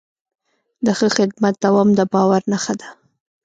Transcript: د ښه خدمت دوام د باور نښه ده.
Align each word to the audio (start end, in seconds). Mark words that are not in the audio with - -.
د 0.85 0.87
ښه 0.97 1.07
خدمت 1.17 1.55
دوام 1.63 1.89
د 1.97 2.01
باور 2.13 2.41
نښه 2.51 2.73
ده. 2.81 2.89